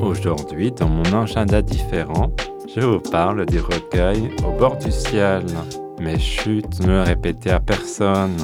[0.00, 2.32] Aujourd'hui, dans mon agenda différent,
[2.74, 5.44] je vous parle du recueil Au bord du ciel.
[6.00, 8.36] Mais chut, ne le répétez à personne.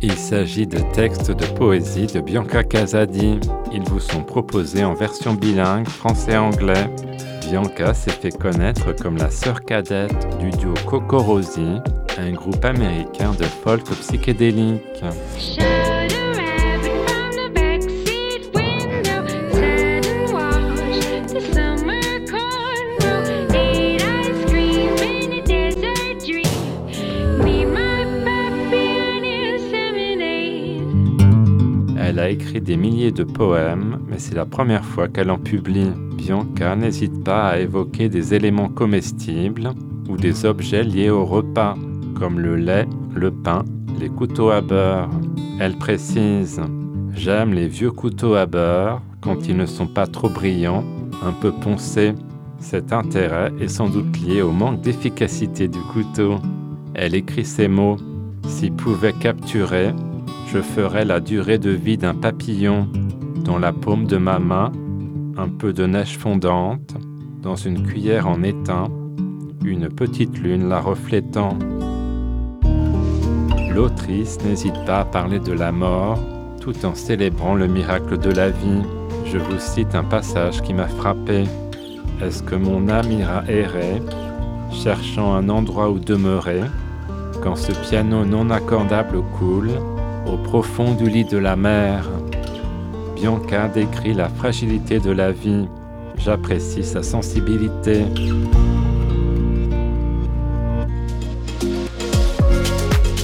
[0.00, 3.38] Il s'agit de textes de poésie de Bianca Casadi.
[3.72, 6.90] Ils vous sont proposés en version bilingue français-anglais.
[7.50, 11.80] Bianca s'est fait connaître comme la sœur cadette du duo Cocorosi,
[12.18, 15.04] un groupe américain de folk psychédélique.
[32.14, 35.90] Elle a écrit des milliers de poèmes, mais c'est la première fois qu'elle en publie.
[36.16, 39.72] Bianca n'hésite pas à évoquer des éléments comestibles
[40.08, 41.74] ou des objets liés au repas,
[42.16, 43.64] comme le lait, le pain,
[43.98, 45.10] les couteaux à beurre.
[45.58, 46.60] Elle précise
[47.14, 50.84] J'aime les vieux couteaux à beurre quand ils ne sont pas trop brillants,
[51.20, 52.14] un peu poncés.
[52.60, 56.36] Cet intérêt est sans doute lié au manque d'efficacité du couteau.
[56.94, 57.96] Elle écrit ces mots
[58.46, 59.92] S'il pouvait capturer,
[60.54, 62.86] je ferais la durée de vie d'un papillon
[63.44, 64.70] dans la paume de ma main,
[65.36, 66.94] un peu de neige fondante,
[67.42, 68.84] dans une cuillère en étain,
[69.64, 71.58] une petite lune la reflétant.
[73.74, 76.20] L'autrice n'hésite pas à parler de la mort
[76.60, 78.82] tout en célébrant le miracle de la vie.
[79.26, 81.46] Je vous cite un passage qui m'a frappé.
[82.22, 84.00] Est-ce que mon âme ira errer,
[84.70, 86.62] cherchant un endroit où demeurer,
[87.42, 89.72] quand ce piano non accordable coule
[90.26, 92.08] au profond du lit de la mer
[93.24, 95.66] Bianca décrit la fragilité de la vie.
[96.18, 98.04] J'apprécie sa sensibilité.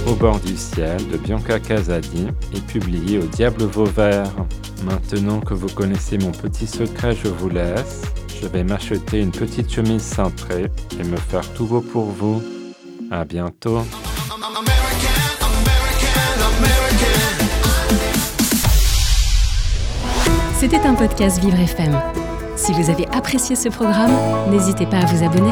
[0.07, 4.31] Au bord du ciel de Bianca Casadi est publié au Diable Vauvert.
[4.83, 8.01] Maintenant que vous connaissez mon petit secret, je vous laisse.
[8.41, 12.41] Je vais m'acheter une petite chemise cintrée et me faire tout beau pour vous.
[13.11, 13.81] À bientôt.
[20.61, 21.99] C'était un podcast Vivre FM.
[22.55, 24.11] Si vous avez apprécié ce programme,
[24.51, 25.49] n'hésitez pas à vous abonner.